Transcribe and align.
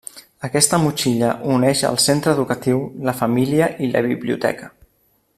Aquesta 0.47 0.77
motxilla 0.85 1.27
uneix 1.57 1.83
el 1.89 1.99
centre 2.05 2.33
educatiu, 2.37 2.81
la 3.09 3.15
família 3.19 3.69
i 3.85 3.91
la 3.97 4.03
biblioteca. 4.09 4.71